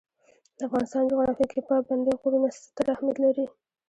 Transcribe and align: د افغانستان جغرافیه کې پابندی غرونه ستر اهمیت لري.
د 0.57 0.59
افغانستان 0.67 1.03
جغرافیه 1.11 1.47
کې 1.51 1.59
پابندی 1.69 2.13
غرونه 2.21 2.47
ستر 2.61 2.85
اهمیت 2.93 3.17
لري. 3.25 3.45